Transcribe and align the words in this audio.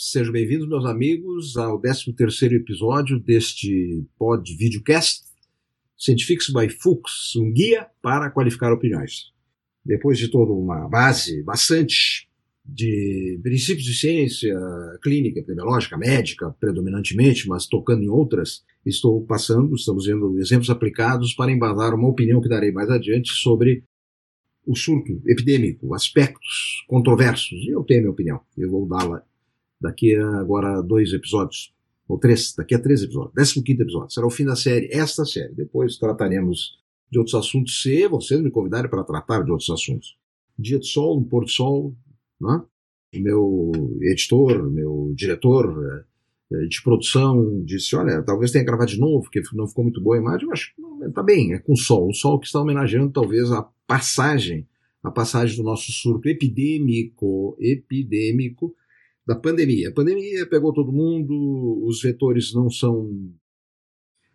Sejam 0.00 0.32
bem-vindos, 0.32 0.68
meus 0.68 0.84
amigos, 0.84 1.56
ao 1.56 1.82
13º 1.82 2.52
episódio 2.52 3.18
deste 3.18 4.06
pod 4.16 4.56
videocast 4.56 5.24
Scientifics 5.98 6.50
by 6.50 6.68
Fuchs, 6.68 7.34
um 7.34 7.52
guia 7.52 7.84
para 8.00 8.30
qualificar 8.30 8.72
opiniões. 8.72 9.32
Depois 9.84 10.16
de 10.16 10.28
toda 10.28 10.52
uma 10.52 10.88
base 10.88 11.42
bastante 11.42 12.28
de 12.64 13.40
princípios 13.42 13.84
de 13.84 13.98
ciência 13.98 14.56
clínica, 15.02 15.40
epidemiológica, 15.40 15.98
médica, 15.98 16.54
predominantemente, 16.60 17.48
mas 17.48 17.66
tocando 17.66 18.04
em 18.04 18.08
outras, 18.08 18.62
estou 18.86 19.26
passando, 19.26 19.74
estamos 19.74 20.06
vendo 20.06 20.38
exemplos 20.38 20.70
aplicados 20.70 21.34
para 21.34 21.50
embasar 21.50 21.92
uma 21.92 22.08
opinião 22.08 22.40
que 22.40 22.48
darei 22.48 22.70
mais 22.70 22.88
adiante 22.88 23.32
sobre 23.32 23.82
o 24.64 24.76
surto 24.76 25.20
epidêmico, 25.26 25.92
aspectos 25.92 26.84
controversos, 26.86 27.66
eu 27.66 27.82
tenho 27.82 27.98
a 27.98 28.02
minha 28.02 28.12
opinião, 28.12 28.40
eu 28.56 28.70
vou 28.70 28.86
dá-la 28.86 29.26
daqui 29.80 30.14
a 30.16 30.40
agora 30.40 30.82
dois 30.82 31.12
episódios, 31.12 31.72
ou 32.08 32.18
três, 32.18 32.54
daqui 32.56 32.74
a 32.74 32.78
três 32.78 33.02
episódios, 33.02 33.34
décimo 33.34 33.64
quinto 33.64 33.82
episódio, 33.82 34.10
será 34.10 34.26
o 34.26 34.30
fim 34.30 34.44
da 34.44 34.56
série, 34.56 34.88
esta 34.92 35.24
série, 35.24 35.54
depois 35.54 35.98
trataremos 35.98 36.78
de 37.10 37.18
outros 37.18 37.34
assuntos, 37.34 37.82
se 37.82 38.06
vocês 38.08 38.40
me 38.40 38.50
convidarem 38.50 38.90
para 38.90 39.04
tratar 39.04 39.42
de 39.42 39.50
outros 39.50 39.70
assuntos. 39.70 40.16
Dia 40.58 40.78
de 40.78 40.86
sol, 40.86 41.18
um 41.18 41.24
pôr 41.24 41.44
de 41.44 41.52
sol, 41.52 41.94
né? 42.40 42.62
o 43.14 43.20
meu 43.20 43.72
editor, 44.02 44.70
meu 44.70 45.12
diretor 45.14 46.04
eh, 46.52 46.66
de 46.66 46.82
produção 46.82 47.62
disse, 47.64 47.96
olha, 47.96 48.22
talvez 48.22 48.50
tenha 48.50 48.64
que 48.64 48.70
gravar 48.70 48.84
de 48.84 48.98
novo, 48.98 49.22
porque 49.22 49.42
não 49.54 49.66
ficou 49.66 49.84
muito 49.84 50.02
boa 50.02 50.16
a 50.16 50.20
imagem, 50.20 50.48
que 50.48 51.04
está 51.06 51.22
bem, 51.22 51.54
é 51.54 51.58
com 51.58 51.74
sol, 51.76 52.08
o 52.08 52.14
sol 52.14 52.38
que 52.38 52.46
está 52.46 52.60
homenageando 52.60 53.12
talvez 53.12 53.50
a 53.50 53.62
passagem, 53.86 54.66
a 55.02 55.10
passagem 55.10 55.56
do 55.56 55.62
nosso 55.62 55.90
surto 55.92 56.28
epidêmico, 56.28 57.56
epidêmico 57.58 58.74
da 59.28 59.36
pandemia. 59.36 59.90
A 59.90 59.92
pandemia 59.92 60.46
pegou 60.46 60.72
todo 60.72 60.90
mundo, 60.90 61.84
os 61.84 62.00
vetores 62.00 62.54
não 62.54 62.70
são 62.70 63.30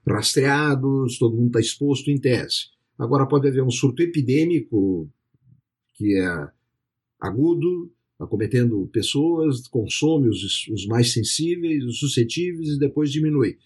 rastreados, 0.07 1.17
todo 1.17 1.35
mundo 1.35 1.47
está 1.47 1.59
exposto 1.59 2.11
em 2.11 2.19
tese. 2.19 2.67
Agora 2.95 3.25
pode 3.25 3.47
haver 3.47 3.63
um 3.63 3.71
surto 3.71 4.03
epidêmico 4.03 5.09
que 5.95 6.15
é 6.15 6.47
agudo, 7.19 7.91
acometendo 8.19 8.87
pessoas, 8.93 9.67
consome 9.67 10.29
os, 10.29 10.67
os 10.67 10.85
mais 10.85 11.11
sensíveis, 11.11 11.83
os 11.83 11.97
suscetíveis 11.97 12.69
e 12.69 12.79
depois 12.79 13.11
diminui. 13.11 13.57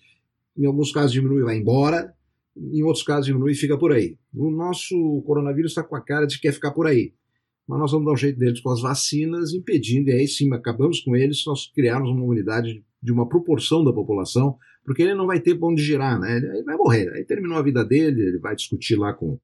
Em 0.58 0.66
alguns 0.66 0.94
casos 0.94 1.12
diminui 1.12 1.42
e 1.42 1.46
vai 1.46 1.58
embora, 1.58 2.16
em 2.56 2.84
outros 2.84 3.04
casos 3.04 3.26
diminui 3.26 3.52
e 3.52 3.56
fica 3.56 3.78
por 3.78 3.92
aí. 3.92 4.18
O 4.34 4.50
nosso 4.50 5.22
coronavírus 5.26 5.72
está 5.72 5.84
com 5.84 5.98
a 5.98 6.02
cara 6.02 6.26
de 6.26 6.36
que 6.36 6.44
quer 6.44 6.54
ficar 6.54 6.72
por 6.72 6.88
aí. 6.88 7.14
Mas 7.68 7.80
nós 7.80 7.92
vamos 7.92 8.06
dar 8.06 8.14
um 8.14 8.18
jeito 8.18 8.40
deles 8.40 8.62
com 8.62 8.70
as 8.70 8.82
vacinas, 8.82 9.54
impedindo, 9.54 10.10
e 10.10 10.14
aí 10.14 10.28
sim 10.28 10.52
acabamos 10.54 11.02
com 11.02 11.16
eles 11.16 11.44
nós 11.46 11.72
criarmos 11.74 12.10
uma 12.10 12.24
unidade 12.24 12.84
de 13.02 13.12
uma 13.12 13.28
proporção 13.28 13.84
da 13.84 13.92
população, 13.92 14.58
porque 14.86 15.04
ele 15.04 15.16
não 15.16 15.28
vai 15.28 15.40
ter 15.40 15.56
para 15.56 15.68
onde 15.68 15.84
girar, 15.84 16.20
né? 16.20 16.38
Ele 16.38 16.64
vai 16.64 16.78
morrer. 16.78 17.12
Aí 17.14 17.26
terminou 17.26 17.58
a 17.58 17.62
vida 17.62 17.84
dele, 17.84 18.22
ele 18.22 18.40
vai 18.40 18.56
discutir 18.56 18.96
lá 18.96 19.14
com. 19.14 19.38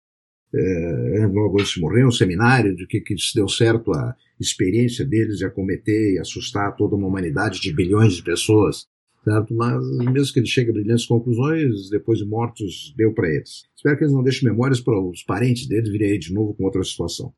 É, 0.56 1.28
logo 1.34 1.58
de 1.58 1.82
morrer, 1.82 2.06
um 2.06 2.12
seminário 2.12 2.76
de 2.76 2.86
que, 2.86 3.02
que 3.02 3.18
se 3.18 3.34
deu 3.34 3.48
certo 3.48 3.92
a 3.92 4.16
experiência 4.40 5.04
deles 5.04 5.38
de 5.38 5.46
acometer 5.46 6.14
e 6.14 6.20
assustar 6.20 6.76
toda 6.76 6.96
uma 6.96 7.08
humanidade 7.08 7.60
de 7.60 7.74
bilhões 7.74 8.14
de 8.14 8.24
pessoas 8.24 8.88
certo? 9.24 9.54
Mas 9.56 9.82
mesmo 10.12 10.34
que 10.34 10.40
ele 10.40 10.48
chegue 10.48 10.70
a 10.70 10.74
brilhantes 10.74 11.06
conclusões, 11.06 11.90
depois 11.90 12.20
de 12.20 12.26
mortos, 12.26 12.94
deu 12.96 13.14
para 13.14 13.30
eles. 13.30 13.64
Espero 13.76 13.98
que 13.98 14.04
eles 14.04 14.14
não 14.14 14.24
deixem 14.24 14.50
memórias 14.50 14.82
para 14.82 15.00
os 15.00 15.24
parentes 15.24 15.68
deles 15.68 15.90
virem 15.90 16.12
aí 16.12 16.20
de 16.20 16.34
novo 16.34 16.54
com 16.54 16.66
outra 16.66 16.84
situação. 16.84 17.34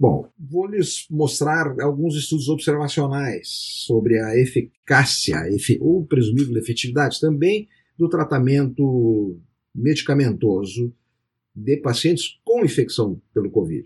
Bom, 0.00 0.30
vou 0.38 0.66
lhes 0.66 1.06
mostrar 1.10 1.74
alguns 1.80 2.14
estudos 2.14 2.48
observacionais 2.48 3.48
sobre 3.48 4.20
a 4.20 4.38
eficácia 4.38 5.36
ou 5.80 6.06
presumível 6.06 6.56
efetividade 6.56 7.18
também 7.18 7.68
do 7.98 8.08
tratamento 8.08 9.40
medicamentoso 9.74 10.94
de 11.52 11.78
pacientes 11.78 12.38
com 12.44 12.64
infecção 12.64 13.20
pelo 13.34 13.50
Covid. 13.50 13.84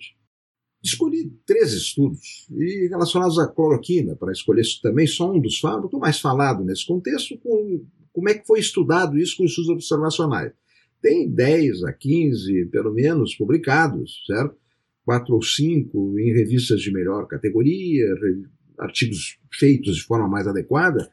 Escolhi 0.83 1.33
três 1.47 1.73
estudos 1.73 2.47
e 2.51 2.89
relacionados 2.89 3.39
à 3.39 3.49
cloroquina, 3.49 4.15
para 4.15 4.33
escolher 4.33 4.65
também 4.83 5.07
só 5.07 5.33
um 5.33 5.41
dos 5.41 5.61
fármacos 5.61 5.99
mais 5.99 6.21
falado 6.21 6.63
nesse 6.63 6.87
contexto, 6.87 7.39
com 7.39 7.87
como 8.13 8.29
é 8.29 8.35
que 8.35 8.47
foi 8.47 8.61
estudado 8.61 9.17
isso 9.19 9.39
com 9.39 9.45
estudos 9.45 9.71
observacionais. 9.71 10.53
Tem 11.01 11.29
10 11.29 11.85
a 11.85 11.93
15, 11.93 12.67
pelo 12.67 12.93
menos, 12.93 13.35
publicados, 13.35 14.25
certo? 14.27 14.62
Quatro 15.05 15.35
ou 15.35 15.43
cinco 15.43 16.19
em 16.19 16.33
revistas 16.33 16.81
de 16.81 16.93
melhor 16.93 17.27
categoria, 17.27 18.07
artigos 18.79 19.39
feitos 19.53 19.97
de 19.97 20.05
forma 20.05 20.29
mais 20.29 20.47
adequada. 20.47 21.11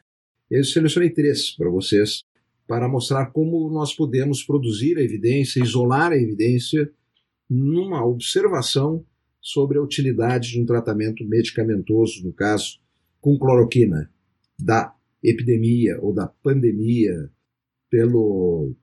Eu 0.50 0.64
selecionei 0.64 1.10
três 1.10 1.50
para 1.56 1.68
vocês, 1.68 2.22
para 2.66 2.88
mostrar 2.88 3.26
como 3.26 3.68
nós 3.70 3.94
podemos 3.94 4.44
produzir 4.44 4.96
a 4.96 5.02
evidência, 5.02 5.62
isolar 5.62 6.12
a 6.12 6.16
evidência 6.16 6.90
numa 7.48 8.06
observação 8.06 9.04
sobre 9.40 9.78
a 9.78 9.82
utilidade 9.82 10.50
de 10.50 10.60
um 10.60 10.66
tratamento 10.66 11.24
medicamentoso, 11.24 12.24
no 12.24 12.32
caso, 12.32 12.78
com 13.20 13.38
cloroquina, 13.38 14.10
da 14.58 14.94
epidemia 15.22 15.98
ou 16.00 16.14
da 16.14 16.26
pandemia 16.26 17.30
pelo 17.90 18.74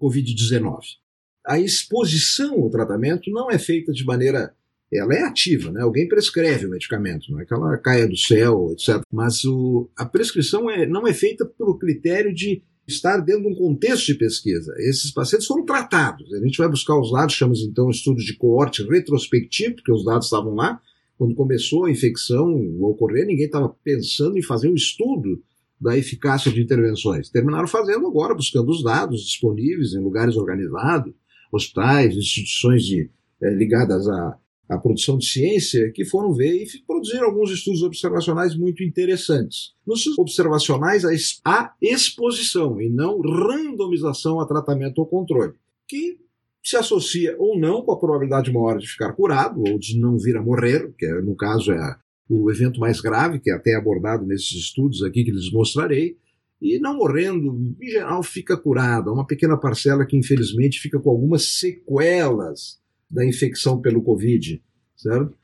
Covid-19. 0.00 1.03
A 1.46 1.58
exposição 1.58 2.54
ao 2.62 2.70
tratamento 2.70 3.30
não 3.30 3.50
é 3.50 3.58
feita 3.58 3.92
de 3.92 4.04
maneira. 4.04 4.54
Ela 4.92 5.14
é 5.14 5.22
ativa, 5.22 5.72
né? 5.72 5.82
alguém 5.82 6.06
prescreve 6.06 6.66
o 6.66 6.70
medicamento, 6.70 7.30
não 7.32 7.40
é 7.40 7.44
que 7.44 7.52
ela 7.52 7.76
caia 7.78 8.06
do 8.06 8.16
céu, 8.16 8.70
etc. 8.72 9.02
Mas 9.10 9.44
o, 9.44 9.90
a 9.96 10.06
prescrição 10.06 10.70
é, 10.70 10.86
não 10.86 11.06
é 11.06 11.12
feita 11.12 11.44
pelo 11.44 11.76
critério 11.76 12.32
de 12.32 12.62
estar 12.86 13.18
dentro 13.18 13.42
de 13.42 13.48
um 13.48 13.54
contexto 13.54 14.06
de 14.06 14.14
pesquisa. 14.14 14.72
Esses 14.78 15.10
pacientes 15.10 15.46
foram 15.46 15.64
tratados. 15.64 16.32
A 16.32 16.38
gente 16.38 16.58
vai 16.58 16.68
buscar 16.68 16.98
os 16.98 17.10
dados, 17.10 17.34
chamamos 17.34 17.62
então 17.62 17.90
estudo 17.90 18.18
de 18.18 18.36
coorte 18.36 18.82
retrospectivo, 18.84 19.76
porque 19.76 19.92
os 19.92 20.04
dados 20.04 20.26
estavam 20.26 20.54
lá. 20.54 20.80
Quando 21.16 21.34
começou 21.34 21.86
a 21.86 21.90
infecção 21.90 22.46
a 22.46 22.86
ocorrer, 22.86 23.26
ninguém 23.26 23.46
estava 23.46 23.68
pensando 23.82 24.38
em 24.38 24.42
fazer 24.42 24.68
um 24.68 24.74
estudo 24.74 25.42
da 25.80 25.96
eficácia 25.96 26.52
de 26.52 26.62
intervenções. 26.62 27.28
Terminaram 27.30 27.66
fazendo 27.66 28.06
agora, 28.06 28.34
buscando 28.34 28.70
os 28.70 28.82
dados 28.82 29.22
disponíveis 29.22 29.92
em 29.92 30.00
lugares 30.00 30.36
organizados, 30.36 31.12
hospitais, 31.54 32.16
instituições 32.16 32.84
de, 32.84 33.10
é, 33.42 33.50
ligadas 33.50 34.08
a 34.08 34.38
a 34.68 34.78
produção 34.78 35.18
de 35.18 35.26
ciência, 35.26 35.90
que 35.92 36.04
foram 36.04 36.32
ver 36.32 36.62
e 36.62 36.66
produziram 36.86 37.26
alguns 37.26 37.50
estudos 37.50 37.82
observacionais 37.82 38.56
muito 38.56 38.82
interessantes. 38.82 39.74
Nos 39.86 40.00
estudos 40.00 40.18
observacionais, 40.18 41.04
há 41.44 41.74
exposição 41.80 42.80
e 42.80 42.88
não 42.88 43.20
randomização 43.20 44.40
a 44.40 44.46
tratamento 44.46 44.98
ou 44.98 45.06
controle, 45.06 45.52
que 45.86 46.18
se 46.62 46.76
associa 46.76 47.36
ou 47.38 47.58
não 47.58 47.82
com 47.82 47.92
a 47.92 47.98
probabilidade 47.98 48.50
maior 48.50 48.78
de 48.78 48.86
ficar 48.86 49.12
curado 49.12 49.60
ou 49.60 49.78
de 49.78 49.98
não 49.98 50.16
vir 50.18 50.36
a 50.36 50.42
morrer, 50.42 50.94
que 50.98 51.04
é, 51.04 51.20
no 51.20 51.36
caso 51.36 51.70
é 51.70 51.96
o 52.28 52.50
evento 52.50 52.80
mais 52.80 53.02
grave, 53.02 53.38
que 53.38 53.50
é 53.50 53.54
até 53.54 53.74
abordado 53.74 54.24
nesses 54.24 54.52
estudos 54.52 55.02
aqui 55.02 55.24
que 55.24 55.30
lhes 55.30 55.52
mostrarei, 55.52 56.16
e 56.64 56.78
não 56.78 56.96
morrendo, 56.96 57.76
em 57.78 57.90
geral, 57.90 58.22
fica 58.22 58.56
curado. 58.56 59.10
Há 59.10 59.12
uma 59.12 59.26
pequena 59.26 59.54
parcela 59.54 60.06
que, 60.06 60.16
infelizmente, 60.16 60.80
fica 60.80 60.98
com 60.98 61.10
algumas 61.10 61.58
sequelas 61.58 62.80
da 63.10 63.22
infecção 63.22 63.82
pelo 63.82 64.02
Covid, 64.02 64.62
certo? 64.96 65.36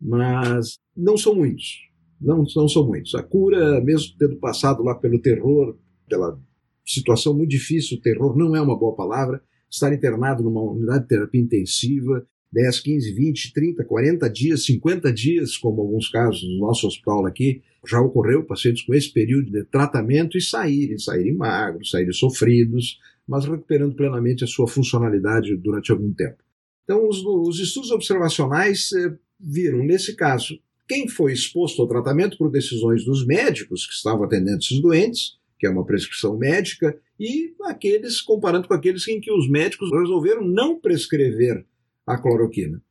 Mas 0.00 0.80
não 0.96 1.16
são 1.16 1.36
muitos. 1.36 1.88
Não, 2.20 2.44
não 2.56 2.68
são 2.68 2.84
muitos. 2.84 3.14
A 3.14 3.22
cura, 3.22 3.80
mesmo 3.80 4.16
tendo 4.18 4.34
passado 4.36 4.82
lá 4.82 4.96
pelo 4.96 5.20
terror, 5.20 5.78
pela 6.08 6.40
situação 6.84 7.32
muito 7.32 7.50
difícil, 7.50 8.00
terror 8.00 8.36
não 8.36 8.56
é 8.56 8.60
uma 8.60 8.76
boa 8.76 8.96
palavra, 8.96 9.40
estar 9.70 9.94
internado 9.94 10.42
numa 10.42 10.60
unidade 10.60 11.02
de 11.02 11.08
terapia 11.08 11.40
intensiva, 11.40 12.26
10, 12.54 12.80
15, 12.80 13.12
20, 13.12 13.52
30, 13.52 13.84
40 13.84 14.30
dias, 14.30 14.64
50 14.64 15.12
dias, 15.12 15.56
como 15.56 15.82
alguns 15.82 16.08
casos 16.08 16.42
no 16.44 16.60
nosso 16.60 16.86
hospital 16.86 17.26
aqui, 17.26 17.60
já 17.86 18.00
ocorreu 18.00 18.44
pacientes 18.44 18.84
com 18.84 18.94
esse 18.94 19.12
período 19.12 19.50
de 19.50 19.64
tratamento 19.64 20.38
e 20.38 20.40
saírem, 20.40 20.96
saírem 20.96 21.34
magros, 21.34 21.90
saírem 21.90 22.12
sofridos, 22.12 22.98
mas 23.26 23.44
recuperando 23.44 23.96
plenamente 23.96 24.44
a 24.44 24.46
sua 24.46 24.68
funcionalidade 24.68 25.56
durante 25.56 25.90
algum 25.90 26.12
tempo. 26.12 26.36
Então, 26.84 27.08
os, 27.08 27.24
os 27.24 27.58
estudos 27.58 27.90
observacionais 27.90 28.92
eh, 28.92 29.16
viram, 29.40 29.78
nesse 29.84 30.14
caso, 30.14 30.58
quem 30.86 31.08
foi 31.08 31.32
exposto 31.32 31.82
ao 31.82 31.88
tratamento 31.88 32.38
por 32.38 32.50
decisões 32.50 33.04
dos 33.04 33.26
médicos 33.26 33.86
que 33.86 33.94
estavam 33.94 34.24
atendendo 34.24 34.58
esses 34.58 34.80
doentes, 34.80 35.38
que 35.58 35.66
é 35.66 35.70
uma 35.70 35.84
prescrição 35.84 36.36
médica, 36.36 36.96
e 37.18 37.54
aqueles, 37.64 38.20
comparando 38.20 38.68
com 38.68 38.74
aqueles 38.74 39.08
em 39.08 39.20
que 39.20 39.32
os 39.32 39.48
médicos 39.48 39.90
resolveram 39.90 40.46
não 40.46 40.78
prescrever 40.78 41.64
a 42.06 42.18
cloroquina. 42.18 42.82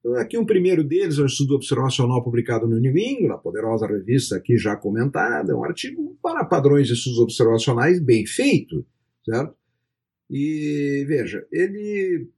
Então, 0.00 0.14
aqui 0.16 0.36
um 0.36 0.44
primeiro 0.44 0.84
deles 0.84 1.18
é 1.18 1.22
um 1.22 1.26
estudo 1.26 1.54
observacional 1.54 2.22
publicado 2.22 2.66
no 2.66 2.78
New 2.78 2.96
England, 2.96 3.34
a 3.34 3.38
poderosa 3.38 3.86
revista 3.86 4.36
aqui 4.36 4.58
já 4.58 4.76
comentada, 4.76 5.52
é 5.52 5.54
um 5.54 5.64
artigo 5.64 6.16
para 6.22 6.44
padrões 6.44 6.86
de 6.86 6.92
estudos 6.92 7.18
observacionais 7.18 8.00
bem 8.00 8.26
feito, 8.26 8.84
certo? 9.24 9.54
E 10.30 11.04
veja, 11.06 11.46
ele 11.50 12.28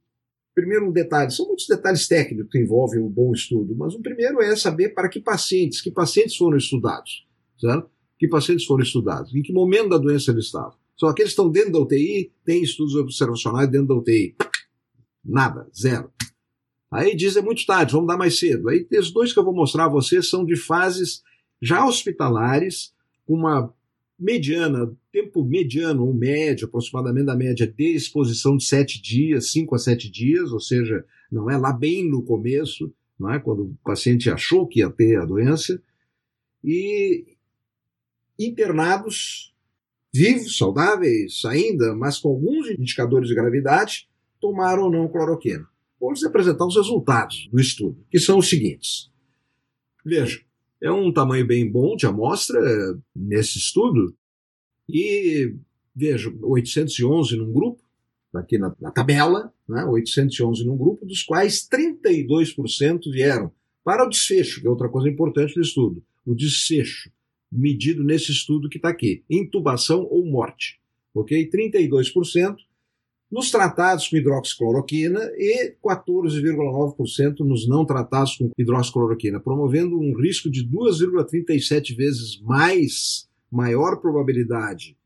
primeiro 0.55 0.87
um 0.87 0.91
detalhe, 0.91 1.29
são 1.29 1.45
muitos 1.45 1.67
detalhes 1.67 2.07
técnicos 2.07 2.51
que 2.51 2.59
envolvem 2.59 2.99
um 2.99 3.09
bom 3.09 3.31
estudo, 3.31 3.75
mas 3.75 3.93
o 3.93 4.01
primeiro 4.01 4.41
é 4.41 4.55
saber 4.55 4.89
para 4.89 5.07
que 5.07 5.19
pacientes, 5.19 5.81
que 5.81 5.91
pacientes 5.91 6.35
foram 6.35 6.57
estudados, 6.57 7.27
certo? 7.59 7.89
Que 8.17 8.27
pacientes 8.27 8.65
foram 8.65 8.81
estudados? 8.81 9.35
Em 9.35 9.43
que 9.43 9.53
momento 9.53 9.89
da 9.89 9.99
doença 9.99 10.31
eles 10.31 10.45
estavam? 10.45 10.73
Só 10.95 11.09
aqueles 11.09 11.33
que 11.33 11.39
estão 11.39 11.51
dentro 11.51 11.73
da 11.73 11.79
UTI, 11.79 12.31
tem 12.43 12.63
estudos 12.63 12.95
observacionais 12.95 13.69
dentro 13.69 13.89
da 13.89 13.95
UTI. 13.95 14.35
Nada, 15.23 15.67
zero. 15.75 16.11
Aí 16.91 17.15
diz 17.15 17.35
é 17.35 17.41
muito 17.41 17.65
tarde, 17.65 17.93
vamos 17.93 18.07
dar 18.07 18.17
mais 18.17 18.39
cedo. 18.39 18.69
Aí 18.69 18.87
os 18.91 19.11
dois 19.11 19.33
que 19.33 19.39
eu 19.39 19.43
vou 19.43 19.53
mostrar 19.53 19.85
a 19.85 19.89
vocês 19.89 20.29
são 20.29 20.45
de 20.45 20.55
fases 20.55 21.21
já 21.61 21.85
hospitalares, 21.85 22.93
com 23.25 23.33
uma 23.33 23.73
mediana, 24.17 24.91
tempo 25.11 25.43
mediano 25.43 26.05
ou 26.05 26.13
médio, 26.13 26.67
aproximadamente 26.67 27.25
da 27.25 27.35
média 27.35 27.67
de 27.67 27.95
exposição 27.95 28.57
de 28.57 28.65
sete 28.65 29.01
dias, 29.01 29.51
cinco 29.51 29.75
a 29.75 29.79
sete 29.79 30.09
dias, 30.09 30.51
ou 30.51 30.59
seja, 30.59 31.05
não 31.31 31.49
é 31.49 31.57
lá 31.57 31.71
bem 31.71 32.09
no 32.09 32.23
começo, 32.23 32.93
não 33.19 33.31
é 33.31 33.39
quando 33.39 33.63
o 33.63 33.77
paciente 33.83 34.29
achou 34.29 34.67
que 34.67 34.79
ia 34.79 34.89
ter 34.89 35.19
a 35.19 35.25
doença, 35.25 35.81
e 36.63 37.35
internados 38.39 39.53
vivos, 40.13 40.57
saudáveis 40.57 41.43
ainda, 41.45 41.95
mas 41.95 42.17
com 42.17 42.29
alguns 42.29 42.69
indicadores 42.69 43.29
de 43.29 43.35
gravidade, 43.35 44.07
tomaram 44.39 44.83
ou 44.83 44.91
não 44.91 45.07
cloroquina. 45.07 45.67
Vou 45.99 46.11
lhes 46.11 46.23
apresentar 46.23 46.65
os 46.65 46.75
resultados 46.75 47.49
do 47.51 47.59
estudo, 47.59 47.97
que 48.09 48.19
são 48.19 48.37
os 48.37 48.49
seguintes. 48.49 49.09
Veja, 50.05 50.39
é 50.81 50.91
um 50.91 51.11
tamanho 51.11 51.45
bem 51.45 51.69
bom 51.69 51.95
de 51.95 52.05
amostra 52.05 52.59
nesse 53.15 53.57
estudo, 53.57 54.15
e 54.87 55.55
veja, 55.95 56.31
811 56.41 57.35
num 57.35 57.51
grupo, 57.51 57.81
aqui 58.33 58.57
na, 58.57 58.73
na 58.79 58.91
tabela, 58.91 59.51
né, 59.67 59.83
811 59.83 60.65
num 60.65 60.77
grupo, 60.77 61.05
dos 61.05 61.23
quais 61.23 61.67
32% 61.67 63.11
vieram 63.11 63.51
para 63.83 64.05
o 64.05 64.09
desfecho, 64.09 64.61
que 64.61 64.67
é 64.67 64.69
outra 64.69 64.89
coisa 64.89 65.09
importante 65.09 65.55
do 65.55 65.61
estudo, 65.61 66.03
o 66.25 66.35
desfecho 66.35 67.11
medido 67.51 68.03
nesse 68.03 68.31
estudo 68.31 68.69
que 68.69 68.77
está 68.77 68.89
aqui, 68.89 69.23
intubação 69.29 70.05
ou 70.09 70.25
morte, 70.25 70.79
ok? 71.13 71.49
32% 71.49 72.57
nos 73.31 73.51
tratados 73.51 74.07
com 74.07 74.15
hidroxicloroquina 74.15 75.19
e 75.35 75.75
14,9% 75.83 77.39
nos 77.39 77.67
não 77.67 77.85
tratados 77.85 78.37
com 78.37 78.51
hidroxicloroquina, 78.57 79.39
promovendo 79.39 79.99
um 79.99 80.15
risco 80.19 80.49
de 80.49 80.67
2,37 80.67 81.95
vezes 81.95 82.41
mais 82.41 83.27
maior 83.51 83.97
probabilidade 83.97 84.97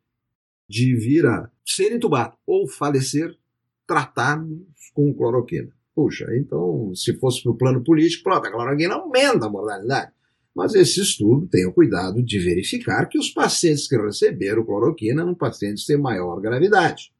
de 0.69 0.95
vir 0.95 1.25
a 1.25 1.49
ser 1.65 1.91
entubado 1.91 2.35
ou 2.45 2.67
falecer 2.67 3.35
tratados 3.85 4.47
com 4.93 5.13
cloroquina. 5.13 5.71
Puxa, 5.93 6.25
então, 6.37 6.93
se 6.95 7.13
fosse 7.17 7.43
para 7.43 7.51
o 7.51 7.57
plano 7.57 7.83
político, 7.83 8.23
pronto, 8.23 8.47
a 8.47 8.51
cloroquina 8.51 8.95
aumenta 8.95 9.47
a 9.47 9.49
mortalidade. 9.49 10.11
Mas 10.55 10.75
esse 10.75 11.01
estudo 11.01 11.47
tem 11.47 11.65
o 11.65 11.73
cuidado 11.73 12.21
de 12.21 12.39
verificar 12.39 13.07
que 13.07 13.17
os 13.17 13.29
pacientes 13.29 13.87
que 13.87 13.97
receberam 13.97 14.65
cloroquina 14.65 15.21
eram 15.21 15.33
pacientes 15.33 15.85
de 15.85 15.97
maior 15.97 16.39
gravidade. 16.41 17.11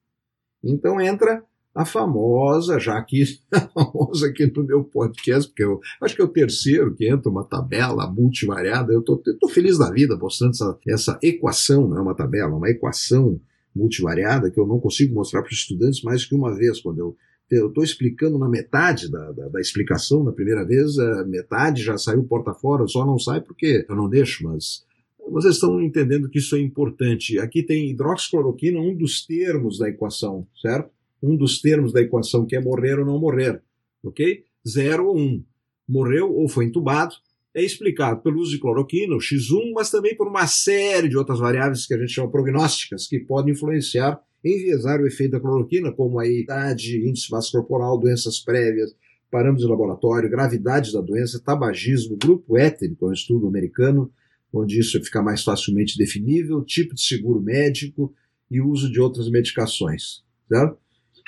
Então 0.63 0.99
entra 0.99 1.43
a 1.73 1.85
famosa, 1.85 2.79
já 2.79 2.97
aqui, 2.97 3.23
a 3.51 3.61
famosa 3.61 4.27
aqui 4.27 4.45
no 4.45 4.63
meu 4.63 4.83
podcast, 4.83 5.49
porque 5.49 5.63
eu 5.63 5.79
acho 6.01 6.15
que 6.15 6.21
é 6.21 6.25
o 6.25 6.29
terceiro 6.29 6.93
que 6.93 7.07
entra 7.07 7.29
uma 7.29 7.43
tabela 7.43 8.09
multivariada. 8.09 8.91
Eu 8.91 8.99
estou 8.99 9.49
feliz 9.49 9.77
da 9.77 9.89
vida 9.89 10.17
mostrando 10.17 10.51
essa, 10.51 10.79
essa 10.87 11.19
equação, 11.23 11.87
não 11.87 11.97
é 11.97 12.01
uma 12.01 12.15
tabela, 12.15 12.55
uma 12.55 12.69
equação 12.69 13.39
multivariada 13.73 14.51
que 14.51 14.59
eu 14.59 14.67
não 14.67 14.79
consigo 14.79 15.15
mostrar 15.15 15.41
para 15.41 15.51
os 15.51 15.57
estudantes 15.57 16.03
mais 16.03 16.25
que 16.25 16.35
uma 16.35 16.53
vez, 16.55 16.81
quando 16.81 16.99
eu 16.99 17.15
eu 17.51 17.67
estou 17.67 17.83
explicando 17.83 18.39
na 18.39 18.47
metade 18.47 19.11
da, 19.11 19.31
da, 19.33 19.49
da, 19.49 19.59
explicação, 19.59 20.23
na 20.23 20.31
primeira 20.31 20.65
vez, 20.65 20.97
a 20.97 21.25
metade 21.25 21.83
já 21.83 21.97
saiu 21.97 22.23
porta 22.23 22.53
fora, 22.53 22.87
só 22.87 23.05
não 23.05 23.19
sai 23.19 23.41
porque 23.41 23.85
eu 23.89 23.95
não 23.95 24.07
deixo, 24.07 24.45
mas 24.45 24.85
vocês 25.31 25.55
estão 25.55 25.81
entendendo 25.81 26.29
que 26.29 26.39
isso 26.39 26.55
é 26.55 26.59
importante. 26.59 27.39
Aqui 27.39 27.63
tem 27.63 27.89
hidroxicloroquina, 27.89 28.79
um 28.79 28.95
dos 28.95 29.25
termos 29.25 29.77
da 29.79 29.89
equação, 29.89 30.47
certo? 30.61 30.91
Um 31.21 31.35
dos 31.35 31.61
termos 31.61 31.93
da 31.93 32.01
equação 32.01 32.45
que 32.45 32.55
é 32.55 32.61
morrer 32.61 32.99
ou 32.99 33.05
não 33.05 33.19
morrer, 33.19 33.61
ok? 34.03 34.43
Zero 34.67 35.07
ou 35.07 35.17
um. 35.17 35.43
Morreu 35.87 36.33
ou 36.33 36.47
foi 36.47 36.65
entubado, 36.65 37.15
é 37.53 37.63
explicado 37.63 38.21
pelo 38.21 38.39
uso 38.39 38.51
de 38.51 38.59
cloroquina, 38.59 39.15
o 39.15 39.19
X1, 39.19 39.73
mas 39.73 39.91
também 39.91 40.15
por 40.15 40.27
uma 40.27 40.47
série 40.47 41.09
de 41.09 41.17
outras 41.17 41.39
variáveis 41.39 41.85
que 41.85 41.93
a 41.93 41.97
gente 41.97 42.13
chama 42.13 42.31
prognósticas, 42.31 43.07
que 43.07 43.19
podem 43.19 43.53
influenciar 43.53 44.21
enviesar 44.43 44.99
o 44.99 45.07
efeito 45.07 45.31
da 45.31 45.39
cloroquina, 45.39 45.91
como 45.91 46.19
a 46.19 46.27
idade, 46.27 47.07
índice 47.07 47.31
massa 47.31 47.51
corporal, 47.51 47.97
doenças 47.97 48.39
prévias, 48.39 48.95
parâmetros 49.29 49.63
de 49.63 49.69
laboratório, 49.69 50.29
gravidade 50.29 50.91
da 50.91 50.99
doença, 50.99 51.41
tabagismo, 51.43 52.17
grupo 52.17 52.57
étnico, 52.57 53.05
é 53.05 53.09
um 53.09 53.13
estudo 53.13 53.47
americano, 53.47 54.11
onde 54.53 54.79
isso 54.79 55.01
fica 55.03 55.21
mais 55.21 55.43
facilmente 55.43 55.97
definível, 55.97 56.63
tipo 56.63 56.93
de 56.93 57.01
seguro 57.01 57.41
médico 57.41 58.13
e 58.49 58.59
uso 58.61 58.91
de 58.91 58.99
outras 58.99 59.29
medicações, 59.29 60.23
certo? 60.47 60.77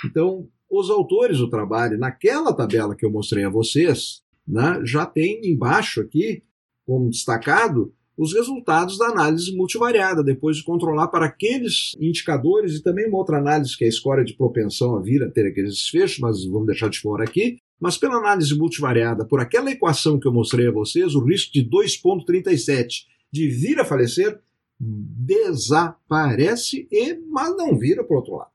Então, 0.06 0.48
os 0.70 0.90
autores 0.90 1.38
do 1.38 1.50
trabalho, 1.50 1.98
naquela 1.98 2.54
tabela 2.54 2.96
que 2.96 3.06
eu 3.06 3.12
mostrei 3.12 3.46
a 3.46 3.50
vocês, 3.50 4.22
né, 4.46 4.82
já 4.84 5.06
tem 5.06 5.40
embaixo 5.46 6.02
aqui, 6.02 6.44
como 6.86 7.10
destacado, 7.10 7.94
os 8.18 8.34
resultados 8.34 8.98
da 8.98 9.08
análise 9.08 9.56
multivariada, 9.56 10.24
depois 10.24 10.58
de 10.58 10.64
controlar 10.64 11.08
para 11.08 11.26
aqueles 11.26 11.94
indicadores 12.00 12.76
e 12.76 12.84
também 12.84 13.08
uma 13.08 13.18
outra 13.18 13.40
análise 13.40 13.76
que 13.76 13.84
é 13.84 13.88
a 13.88 13.90
escória 13.90 14.24
de 14.24 14.36
propensão 14.36 14.96
a 14.96 15.02
vir 15.02 15.24
a 15.24 15.32
ter 15.32 15.48
aqueles 15.48 15.74
desfechos, 15.74 16.20
mas 16.20 16.46
vamos 16.46 16.68
deixar 16.68 16.90
de 16.90 17.00
fora 17.00 17.24
aqui. 17.24 17.58
Mas 17.80 17.98
pela 17.98 18.18
análise 18.18 18.56
multivariada, 18.56 19.26
por 19.26 19.40
aquela 19.40 19.72
equação 19.72 20.20
que 20.20 20.28
eu 20.28 20.34
mostrei 20.34 20.68
a 20.68 20.72
vocês, 20.72 21.16
o 21.16 21.26
risco 21.26 21.52
de 21.52 21.68
2,37 21.68 23.13
de 23.34 23.50
vir 23.50 23.80
a 23.80 23.86
falecer 23.86 24.40
desaparece 24.80 26.88
e 26.92 27.16
mas 27.28 27.58
não 27.58 27.78
vira 27.78 28.04
para 28.04 28.14
o 28.14 28.18
outro 28.18 28.36
lado. 28.36 28.52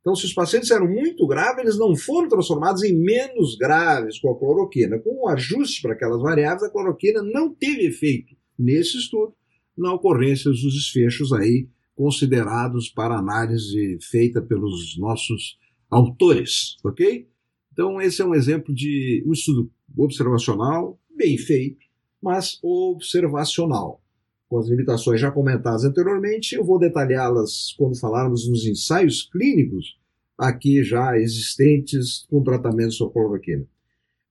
Então, 0.00 0.16
se 0.16 0.24
os 0.24 0.32
pacientes 0.32 0.70
eram 0.70 0.88
muito 0.88 1.26
graves, 1.26 1.62
eles 1.62 1.78
não 1.78 1.94
foram 1.94 2.28
transformados 2.28 2.82
em 2.82 2.96
menos 2.96 3.54
graves 3.54 4.18
com 4.18 4.30
a 4.30 4.38
cloroquina. 4.38 4.98
Com 4.98 5.24
o 5.24 5.28
ajuste 5.28 5.82
para 5.82 5.92
aquelas 5.92 6.22
variáveis, 6.22 6.62
a 6.62 6.70
cloroquina 6.70 7.22
não 7.22 7.54
teve 7.54 7.86
efeito 7.86 8.34
nesse 8.58 8.96
estudo, 8.96 9.34
na 9.76 9.92
ocorrência 9.92 10.50
dos 10.50 10.62
desfechos 10.62 11.32
aí 11.32 11.68
considerados 11.94 12.88
para 12.88 13.18
análise 13.18 13.98
feita 14.00 14.40
pelos 14.40 14.98
nossos 14.98 15.58
autores, 15.90 16.76
ok? 16.82 17.28
Então 17.72 18.00
esse 18.00 18.22
é 18.22 18.24
um 18.24 18.34
exemplo 18.34 18.74
de 18.74 19.22
um 19.26 19.32
estudo 19.32 19.70
observacional 19.96 20.98
bem 21.14 21.38
feito, 21.38 21.86
mas 22.22 22.58
observacional. 22.62 24.00
Com 24.48 24.58
as 24.58 24.68
limitações 24.68 25.20
já 25.20 25.30
comentadas 25.30 25.84
anteriormente, 25.84 26.54
eu 26.54 26.64
vou 26.64 26.78
detalhá-las 26.78 27.74
quando 27.76 27.98
falarmos 27.98 28.48
nos 28.48 28.64
ensaios 28.66 29.22
clínicos 29.22 29.98
aqui 30.38 30.82
já 30.82 31.18
existentes 31.18 32.26
com 32.28 32.42
tratamento 32.42 32.96
com 32.98 33.10
cloroquina. 33.10 33.66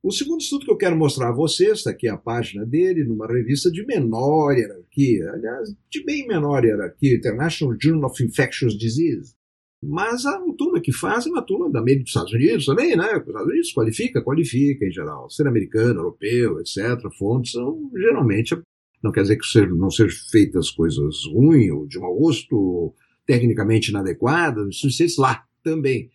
O 0.03 0.12
segundo 0.12 0.41
estudo 0.41 0.65
que 0.65 0.71
eu 0.71 0.77
quero 0.77 0.95
mostrar 0.95 1.29
a 1.29 1.33
vocês, 1.33 1.79
está 1.79 1.91
aqui 1.91 2.07
a 2.07 2.17
página 2.17 2.65
dele, 2.65 3.03
numa 3.03 3.27
revista 3.27 3.69
de 3.69 3.86
menor 3.86 4.57
hierarquia, 4.57 5.31
aliás, 5.31 5.75
de 5.89 6.03
bem 6.03 6.27
menor 6.27 6.65
hierarquia, 6.65 7.15
International 7.15 7.77
Journal 7.79 8.10
of 8.10 8.24
Infectious 8.24 8.75
Disease. 8.75 9.36
Mas 9.83 10.25
a 10.25 10.39
turma 10.57 10.79
que 10.79 10.91
faz 10.91 11.25
é 11.25 11.29
uma 11.29 11.41
turma 11.41 11.71
da 11.71 11.81
meio 11.81 12.00
dos 12.00 12.09
Estados 12.09 12.31
Unidos 12.33 12.65
também, 12.65 12.95
né? 12.95 13.13
Os 13.13 13.27
Estados 13.27 13.47
Unidos 13.47 13.73
qualifica, 13.73 14.21
qualifica 14.21 14.85
em 14.85 14.91
geral. 14.91 15.29
Ser 15.29 15.47
americano, 15.47 16.01
europeu, 16.01 16.59
etc. 16.59 17.11
Fontes 17.17 17.53
são 17.53 17.89
geralmente, 17.95 18.55
não 19.01 19.11
quer 19.11 19.23
dizer 19.23 19.38
que 19.38 19.65
não 19.67 19.89
sejam 19.89 20.15
feitas 20.29 20.69
coisas 20.69 21.25
ruins, 21.33 21.71
ou 21.71 21.88
de 21.88 22.00
mau 22.00 22.15
gosto, 22.15 22.93
tecnicamente 23.25 23.89
inadequadas, 23.89 24.77
suficientes 24.77 25.17
lá 25.17 25.43
também 25.63 26.11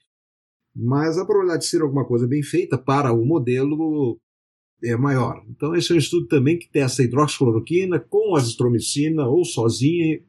mas 0.77 1.17
a 1.17 1.25
probabilidade 1.25 1.65
de 1.65 1.71
ser 1.71 1.81
alguma 1.81 2.05
coisa 2.05 2.27
bem 2.27 2.43
feita 2.43 2.77
para 2.77 3.11
o 3.11 3.25
modelo 3.25 4.21
é 4.85 4.95
maior. 4.95 5.43
Então, 5.49 5.75
esse 5.75 5.91
é 5.91 5.95
um 5.95 5.99
estudo 5.99 6.27
também 6.27 6.59
que 6.59 6.69
testa 6.69 7.03
hidroxicloroquina 7.03 7.99
com 7.99 8.37
azitromicina 8.37 9.27
ou 9.27 9.43
sozinha 9.43 10.21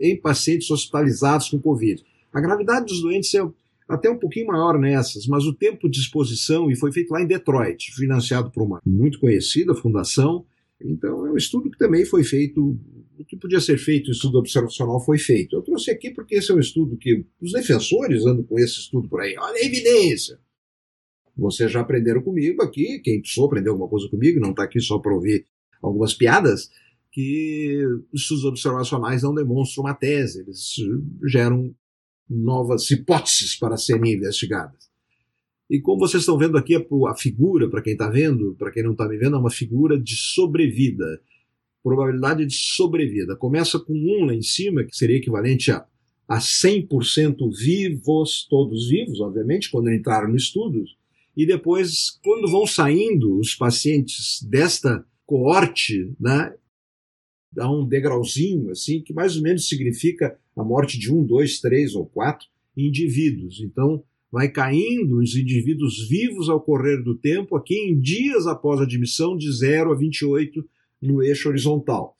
em 0.00 0.20
pacientes 0.20 0.70
hospitalizados 0.70 1.48
com 1.48 1.60
Covid. 1.60 2.04
A 2.32 2.40
gravidade 2.40 2.86
dos 2.86 3.00
doentes 3.00 3.34
é 3.34 3.40
até 3.88 4.10
um 4.10 4.18
pouquinho 4.18 4.48
maior 4.48 4.78
nessas, 4.78 5.26
mas 5.26 5.44
o 5.44 5.54
tempo 5.54 5.88
de 5.88 5.98
exposição, 5.98 6.70
e 6.70 6.76
foi 6.76 6.92
feito 6.92 7.10
lá 7.10 7.22
em 7.22 7.26
Detroit, 7.26 7.94
financiado 7.94 8.50
por 8.50 8.62
uma 8.62 8.80
muito 8.84 9.18
conhecida 9.18 9.74
fundação, 9.74 10.44
então 10.80 11.26
é 11.26 11.32
um 11.32 11.36
estudo 11.36 11.70
que 11.70 11.78
também 11.78 12.04
foi 12.04 12.22
feito, 12.22 12.78
o 13.18 13.24
que 13.24 13.36
podia 13.36 13.60
ser 13.60 13.78
feito, 13.78 14.08
o 14.08 14.12
estudo 14.12 14.38
observacional 14.38 15.04
foi 15.04 15.18
feito. 15.18 15.56
Eu 15.56 15.62
trouxe 15.62 15.90
aqui 15.90 16.10
porque 16.10 16.36
esse 16.36 16.50
é 16.52 16.54
um 16.54 16.60
estudo 16.60 16.96
que 16.96 17.24
os 17.40 17.52
defensores 17.52 18.24
andam 18.24 18.44
com 18.44 18.58
esse 18.58 18.78
estudo 18.78 19.08
por 19.08 19.20
aí. 19.20 19.34
Olha 19.38 19.56
a 19.56 19.64
evidência! 19.64 20.38
Vocês 21.36 21.70
já 21.70 21.80
aprenderam 21.80 22.20
comigo 22.20 22.62
aqui, 22.62 22.98
quem 22.98 23.20
precisou 23.20 23.46
aprender 23.46 23.70
alguma 23.70 23.88
coisa 23.88 24.08
comigo, 24.08 24.40
não 24.40 24.50
está 24.50 24.64
aqui 24.64 24.80
só 24.80 24.98
para 24.98 25.14
ouvir 25.14 25.46
algumas 25.80 26.12
piadas, 26.12 26.70
que 27.10 27.80
os 28.12 28.22
estudos 28.22 28.44
observacionais 28.44 29.22
não 29.22 29.34
demonstram 29.34 29.84
uma 29.84 29.94
tese, 29.94 30.40
eles 30.40 30.74
geram 31.24 31.74
novas 32.28 32.90
hipóteses 32.90 33.56
para 33.56 33.76
serem 33.76 34.14
investigadas. 34.14 34.88
E 35.70 35.80
como 35.80 35.98
vocês 35.98 36.22
estão 36.22 36.38
vendo 36.38 36.56
aqui, 36.56 36.74
a 36.74 37.14
figura, 37.14 37.68
para 37.68 37.82
quem 37.82 37.92
está 37.92 38.08
vendo, 38.08 38.54
para 38.58 38.70
quem 38.70 38.82
não 38.82 38.92
está 38.92 39.06
me 39.06 39.18
vendo, 39.18 39.36
é 39.36 39.38
uma 39.38 39.50
figura 39.50 39.98
de 39.98 40.16
sobrevida. 40.16 41.20
probabilidade 41.82 42.44
de 42.44 42.54
sobrevida. 42.54 43.36
Começa 43.36 43.78
com 43.78 43.92
1 43.92 44.24
lá 44.26 44.34
em 44.34 44.42
cima, 44.42 44.84
que 44.84 44.96
seria 44.96 45.16
equivalente 45.16 45.70
a, 45.70 45.86
a 46.26 46.38
100% 46.38 47.36
vivos, 47.56 48.46
todos 48.48 48.88
vivos, 48.88 49.20
obviamente, 49.20 49.70
quando 49.70 49.90
entraram 49.90 50.28
no 50.28 50.36
estudo, 50.36 50.84
e 51.36 51.46
depois, 51.46 52.18
quando 52.22 52.50
vão 52.50 52.66
saindo 52.66 53.38
os 53.38 53.54
pacientes 53.54 54.42
desta 54.42 55.04
coorte, 55.24 56.12
né, 56.18 56.52
dá 57.52 57.70
um 57.70 57.86
degrauzinho, 57.86 58.70
assim, 58.70 59.00
que 59.00 59.12
mais 59.12 59.36
ou 59.36 59.42
menos 59.42 59.68
significa 59.68 60.38
a 60.56 60.62
morte 60.62 60.98
de 60.98 61.12
um, 61.12 61.24
dois, 61.24 61.60
três 61.60 61.94
ou 61.94 62.06
quatro 62.06 62.46
indivíduos. 62.76 63.60
Então, 63.60 64.02
vai 64.30 64.48
caindo 64.48 65.18
os 65.18 65.34
indivíduos 65.34 66.08
vivos 66.08 66.48
ao 66.48 66.60
correr 66.60 67.02
do 67.02 67.16
tempo, 67.16 67.56
aqui 67.56 67.74
em 67.74 67.98
dias 67.98 68.46
após 68.46 68.80
a 68.80 68.84
admissão, 68.84 69.36
de 69.36 69.50
0 69.50 69.92
a 69.92 69.96
28 69.96 70.64
no 71.00 71.22
eixo 71.22 71.48
horizontal. 71.48 72.16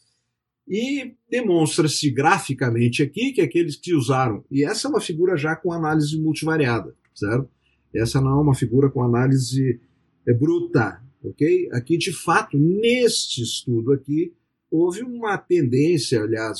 E 0.67 1.15
demonstra-se 1.31 2.11
graficamente 2.11 3.03
aqui 3.03 3.33
que 3.33 3.41
aqueles 3.41 3.77
que 3.77 3.95
usaram, 3.95 4.45
e 4.51 4.65
essa 4.65 4.87
é 4.87 4.91
uma 4.91 5.01
figura 5.01 5.37
já 5.37 5.57
com 5.57 5.73
análise 5.73 6.19
multivariada, 6.21 6.95
certo? 7.15 7.49
Essa 7.95 8.21
não 8.21 8.39
é 8.39 8.43
uma 8.43 8.55
figura 8.55 8.91
com 8.91 9.03
análise 9.03 9.81
é, 10.27 10.33
bruta, 10.33 11.03
ok? 11.23 11.71
Aqui, 11.73 11.97
de 11.97 12.13
fato, 12.13 12.59
neste 12.59 13.43
estudo 13.43 13.93
aqui, 13.93 14.33
houve 14.71 15.03
uma 15.03 15.37
tendência, 15.39 16.23
aliás, 16.23 16.59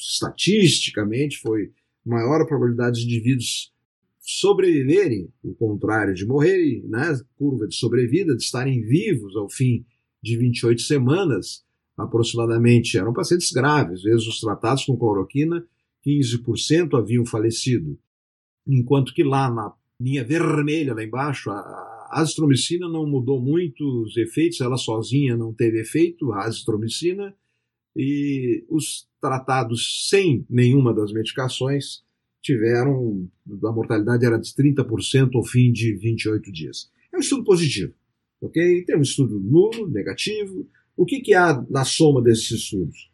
estatisticamente, 0.00 1.38
foi 1.38 1.72
maior 2.04 2.40
a 2.40 2.46
probabilidade 2.46 3.00
de 3.00 3.06
indivíduos 3.06 3.72
sobreviverem, 4.20 5.28
o 5.42 5.54
contrário 5.54 6.14
de 6.14 6.26
morrerem, 6.26 6.82
né? 6.86 7.18
curva 7.36 7.66
de 7.66 7.74
sobrevida, 7.74 8.36
de 8.36 8.42
estarem 8.42 8.82
vivos 8.82 9.34
ao 9.36 9.48
fim 9.48 9.84
de 10.22 10.36
28 10.36 10.82
semanas, 10.82 11.64
aproximadamente, 11.96 12.98
eram 12.98 13.12
pacientes 13.12 13.50
graves, 13.50 14.02
vezes 14.02 14.26
os 14.26 14.40
tratados 14.40 14.84
com 14.84 14.96
cloroquina, 14.96 15.66
15% 16.06 16.98
haviam 16.98 17.24
falecido, 17.24 17.98
enquanto 18.66 19.12
que 19.14 19.24
lá 19.24 19.50
na 19.50 19.72
linha 20.00 20.22
vermelha, 20.24 20.94
lá 20.94 21.02
embaixo, 21.02 21.50
a 21.50 22.08
azitromicina 22.12 22.88
não 22.88 23.06
mudou 23.06 23.40
muito 23.40 24.02
os 24.02 24.16
efeitos, 24.16 24.60
ela 24.60 24.76
sozinha 24.76 25.36
não 25.36 25.52
teve 25.52 25.80
efeito, 25.80 26.32
a 26.32 26.44
azitromicina, 26.44 27.34
e 27.98 28.64
os 28.70 29.08
tratados 29.20 30.06
sem 30.08 30.46
nenhuma 30.48 30.94
das 30.94 31.12
medicações 31.12 32.04
tiveram, 32.40 33.28
a 33.64 33.72
mortalidade 33.72 34.24
era 34.24 34.38
de 34.38 34.48
30% 34.50 35.34
ao 35.34 35.44
fim 35.44 35.72
de 35.72 35.94
28 35.94 36.52
dias. 36.52 36.88
É 37.12 37.16
um 37.16 37.20
estudo 37.20 37.42
positivo, 37.42 37.92
ok? 38.40 38.84
Tem 38.84 38.96
um 38.96 39.02
estudo 39.02 39.40
nulo, 39.40 39.88
negativo. 39.88 40.64
O 40.96 41.04
que, 41.04 41.18
que 41.18 41.34
há 41.34 41.60
na 41.68 41.84
soma 41.84 42.22
desses 42.22 42.52
estudos? 42.52 43.10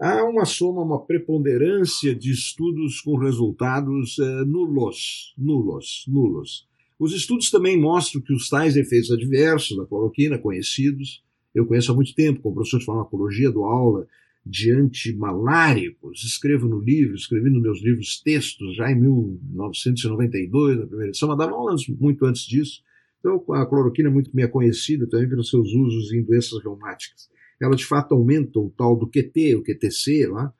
Há 0.00 0.24
uma 0.24 0.44
soma, 0.44 0.82
uma 0.82 1.06
preponderância 1.06 2.12
de 2.12 2.32
estudos 2.32 3.00
com 3.00 3.16
resultados 3.16 4.18
eh, 4.18 4.44
nulos, 4.44 5.34
nulos, 5.38 6.04
nulos. 6.08 6.68
Os 6.98 7.14
estudos 7.14 7.48
também 7.48 7.80
mostram 7.80 8.20
que 8.20 8.34
os 8.34 8.48
tais 8.48 8.76
efeitos 8.76 9.10
adversos 9.12 9.76
da 9.76 9.86
cloroquina, 9.86 10.36
conhecidos, 10.36 11.22
eu 11.56 11.66
conheço 11.66 11.90
há 11.90 11.94
muito 11.94 12.14
tempo, 12.14 12.42
como 12.42 12.54
professor 12.56 12.78
de 12.78 12.84
farmacologia, 12.84 13.50
do 13.50 13.64
aula 13.64 14.06
de 14.44 14.70
antimaláricos. 14.70 16.22
Escrevo 16.22 16.68
no 16.68 16.78
livro, 16.78 17.14
escrevi 17.14 17.48
nos 17.48 17.62
meus 17.62 17.82
livros 17.82 18.20
textos 18.20 18.76
já 18.76 18.92
em 18.92 18.94
1992, 18.94 20.78
na 20.78 20.86
primeira 20.86 21.08
edição, 21.08 21.28
mas 21.28 21.38
dava 21.38 21.52
aulas 21.52 21.86
muito 21.88 22.26
antes 22.26 22.42
disso. 22.42 22.82
Então, 23.18 23.42
a 23.54 23.64
cloroquina 23.64 24.10
é 24.10 24.12
muito 24.12 24.30
bem 24.32 24.46
conhecida 24.48 25.08
também 25.08 25.28
pelos 25.28 25.48
seus 25.48 25.72
usos 25.72 26.12
em 26.12 26.22
doenças 26.22 26.62
reumáticas. 26.62 27.28
Ela, 27.60 27.74
de 27.74 27.86
fato, 27.86 28.14
aumenta 28.14 28.58
o 28.58 28.70
tal 28.76 28.94
do 28.94 29.06
QT, 29.06 29.56
o 29.56 29.62
QTC, 29.62 30.26
lá, 30.26 30.52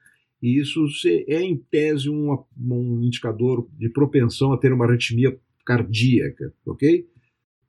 e 0.42 0.58
isso 0.58 0.86
é, 1.06 1.42
em 1.42 1.56
tese, 1.56 2.08
um, 2.08 2.36
um 2.58 3.02
indicador 3.02 3.68
de 3.78 3.90
propensão 3.90 4.52
a 4.52 4.58
ter 4.58 4.72
uma 4.72 4.86
arritmia 4.86 5.38
cardíaca, 5.64 6.54
ok? 6.64 7.06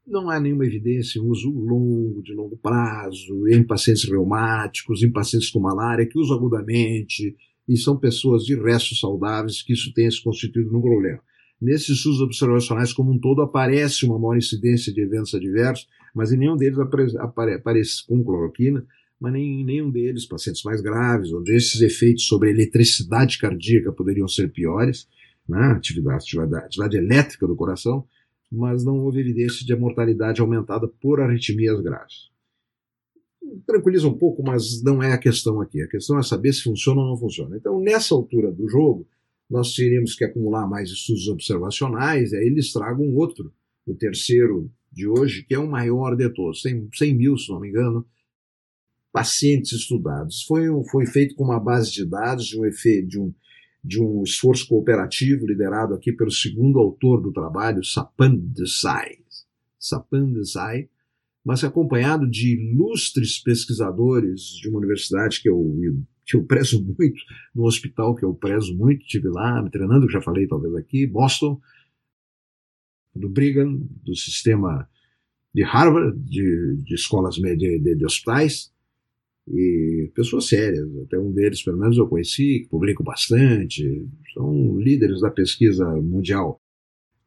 Não 0.07 0.29
há 0.29 0.39
nenhuma 0.39 0.65
evidência 0.65 1.19
em 1.19 1.21
uso 1.21 1.51
longo, 1.51 2.23
de 2.23 2.33
longo 2.33 2.57
prazo, 2.57 3.47
em 3.49 3.61
pacientes 3.61 4.09
reumáticos, 4.09 5.03
em 5.03 5.11
pacientes 5.11 5.49
com 5.49 5.59
malária, 5.59 6.05
que 6.05 6.17
usam 6.17 6.37
agudamente, 6.37 7.35
e 7.67 7.77
são 7.77 7.97
pessoas 7.97 8.43
de 8.43 8.55
resto 8.55 8.95
saudáveis, 8.95 9.61
que 9.61 9.73
isso 9.73 9.93
tenha 9.93 10.09
se 10.09 10.23
constituído 10.23 10.71
num 10.71 10.81
problema. 10.81 11.19
Nesses 11.61 11.89
estudos 11.89 12.21
observacionais 12.21 12.93
como 12.93 13.11
um 13.11 13.19
todo, 13.19 13.41
aparece 13.41 14.05
uma 14.05 14.17
maior 14.17 14.37
incidência 14.37 14.93
de 14.93 15.01
eventos 15.01 15.33
adversos, 15.33 15.87
mas 16.15 16.31
em 16.31 16.37
nenhum 16.37 16.55
deles 16.55 16.79
apare 16.79 17.17
apare 17.17 17.53
aparece 17.55 18.05
com 18.07 18.23
cloroquina, 18.23 18.85
mas 19.19 19.33
nem, 19.33 19.61
em 19.61 19.65
nenhum 19.65 19.89
deles, 19.89 20.25
pacientes 20.25 20.63
mais 20.63 20.79
graves, 20.79 21.33
onde 21.33 21.53
esses 21.53 21.81
efeitos 21.81 22.27
sobre 22.27 22.49
a 22.49 22.51
eletricidade 22.51 23.37
cardíaca 23.39 23.91
poderiam 23.91 24.27
ser 24.27 24.51
piores, 24.51 25.07
né, 25.49 25.73
atividade, 25.75 26.23
atividade, 26.23 26.65
atividade 26.65 26.97
elétrica 26.97 27.47
do 27.47 27.55
coração, 27.55 28.05
mas 28.51 28.84
não 28.84 28.98
houve 29.00 29.20
evidência 29.20 29.66
de 29.66 29.75
mortalidade 29.75 30.42
aumentada 30.42 30.88
por 30.88 31.20
arritmias 31.20 31.82
graves. 31.82 32.30
Tranquiliza 33.66 34.08
um 34.08 34.18
pouco, 34.18 34.44
mas 34.44 34.82
não 34.84 35.01
é 35.01 35.13
a 35.13 35.18
questão 35.18 35.62
aqui. 35.62 35.82
A 35.82 35.88
questão 35.88 36.18
é 36.20 36.24
saber 36.24 36.54
se 36.54 36.63
funciona 36.63 37.01
ou 37.01 37.08
não 37.08 37.18
funciona. 37.18 37.56
Então, 37.58 37.80
nessa 37.80 38.13
altura 38.13 38.51
do 38.51 38.68
jogo, 38.68 39.08
nós 39.50 39.74
teríamos 39.74 40.16
que 40.16 40.25
acumular 40.25 40.68
mais 40.68 40.89
estudos 40.89 41.27
observacionais, 41.27 42.32
e 42.32 42.38
aí 42.38 42.48
eles 42.48 42.74
tragam 42.74 43.06
um 43.06 43.16
outro, 43.16 43.54
o 43.86 43.96
terceiro 43.96 44.70
de 44.92 45.08
hoje, 45.08 45.44
que 45.44 45.54
é 45.54 45.60
o 45.60 45.70
maior 45.70 46.16
de 46.16 46.30
todos, 46.30 46.62
tem 46.62 46.89
100 46.94 47.16
mil, 47.16 47.38
se 47.38 47.50
não 47.50 47.60
me 47.60 47.70
engano, 47.70 48.06
pacientes 49.12 49.72
estudados. 49.72 50.44
Foi, 50.44 50.68
foi 50.92 51.06
feito 51.06 51.36
com 51.36 51.46
uma 51.46 51.60
base 51.60 51.92
de 51.92 52.06
dados 52.06 52.46
de 52.46 52.60
um, 52.60 52.66
efeito, 52.66 53.08
de 53.08 53.20
um 53.20 53.34
de 53.88 54.01
um 54.01 54.22
esforço 54.22 54.67
cooperativo 54.67 55.48
liderado 55.48 55.94
aqui 55.94 56.12
pelo 56.12 56.29
segundo 56.29 56.77
autor 56.77 57.22
do 57.22 57.32
trabalho, 57.32 57.84
Sapan 57.84 58.36
Desai, 58.36 59.20
Sapan 59.79 60.34
Desai, 60.34 60.89
mas 61.44 61.63
acompanhado 61.63 62.29
de 62.29 62.56
ilustres 62.56 63.41
pesquisadores 63.41 64.41
de 64.62 64.67
uma 64.67 64.79
universidade 64.79 65.41
que 65.41 65.48
eu, 65.48 65.63
que 66.25 66.36
eu 66.36 66.44
prezo 66.44 66.84
muito, 66.84 67.22
no 67.56 67.63
hospital 67.63 68.13
que 68.13 68.25
eu 68.25 68.34
prezo 68.34 68.75
muito, 68.77 69.01
estive 69.03 69.29
lá 69.29 69.63
me 69.63 69.72
treinando, 69.72 70.10
já 70.10 70.22
falei 70.22 70.46
talvez 70.46 70.75
aqui, 70.75 71.08
Boston, 71.08 71.58
do 73.15 73.29
Brigham, 73.29 73.79
do 74.03 74.13
sistema 74.13 74.88
de 75.56 75.63
Harvard, 75.63 76.20
de, 76.20 76.84
de 76.84 76.94
escolas 76.94 77.36
de, 77.36 77.56
de, 77.56 77.96
de 77.96 78.06
hospitais, 78.06 78.70
e 79.48 80.12
pessoas 80.13 80.48
sérias, 80.48 80.88
até 81.06 81.18
um 81.18 81.32
deles, 81.32 81.63
pelo 81.63 81.77
menos, 81.77 81.98
eu 81.98 82.08
conheci, 82.08 82.62
que 82.62 82.70
publicam 82.70 83.04
bastante, 83.04 84.06
são 84.34 84.77
líderes 84.77 85.22
da 85.22 85.30
pesquisa 85.30 85.86
mundial. 86.01 86.60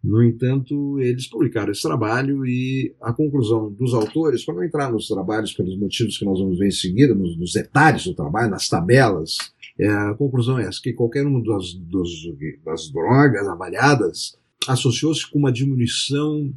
No 0.03 0.23
entanto, 0.23 0.99
eles 0.99 1.29
publicaram 1.29 1.73
esse 1.73 1.83
trabalho 1.83 2.47
e 2.47 2.95
a 3.03 3.13
conclusão 3.13 3.71
dos 3.71 3.93
autores, 3.93 4.45
para 4.45 4.55
não 4.55 4.65
entrar 4.65 4.91
nos 4.91 5.07
trabalhos 5.07 5.53
pelos 5.53 5.79
motivos 5.79 6.17
que 6.17 6.25
nós 6.25 6.39
vamos 6.39 6.59
ver 6.59 6.69
em 6.69 6.73
seguida, 6.73 7.15
nos, 7.15 7.39
nos 7.39 7.53
detalhes 7.53 8.05
do 8.05 8.15
trabalho, 8.15 8.51
nas 8.51 8.69
tabelas, 8.69 9.37
é, 9.79 9.89
a 9.89 10.15
conclusão 10.15 10.59
é 10.59 10.67
essa, 10.67 10.81
que 10.83 10.93
qualquer 10.93 11.27
uma 11.27 11.43
das, 11.43 11.75
das 11.75 12.91
drogas 12.91 13.47
avaliadas 13.47 14.39
associou-se 14.69 15.31
com 15.31 15.39
uma 15.39 15.53
diminuição 15.53 16.53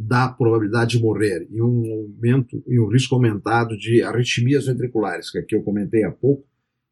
da 0.00 0.28
probabilidade 0.28 0.96
de 0.96 1.02
morrer 1.02 1.48
e 1.50 1.60
um 1.60 1.92
aumento 1.92 2.62
e 2.68 2.78
um 2.78 2.86
risco 2.86 3.16
aumentado 3.16 3.76
de 3.76 4.00
arritmias 4.00 4.66
ventriculares, 4.66 5.28
que 5.28 5.38
aqui 5.38 5.56
eu 5.56 5.62
comentei 5.64 6.04
há 6.04 6.12
pouco, 6.12 6.46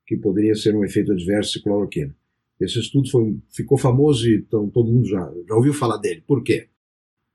que 0.04 0.16
poderia 0.16 0.56
ser 0.56 0.74
um 0.74 0.84
efeito 0.84 1.12
adverso 1.12 1.52
de 1.52 1.62
cloroquina. 1.62 2.12
Esse 2.60 2.80
estudo 2.80 3.08
foi, 3.08 3.38
ficou 3.54 3.78
famoso 3.78 4.28
e 4.28 4.38
então, 4.38 4.68
todo 4.68 4.90
mundo 4.90 5.06
já, 5.06 5.32
já 5.46 5.54
ouviu 5.54 5.72
falar 5.72 5.98
dele. 5.98 6.24
Por 6.26 6.42
quê? 6.42 6.66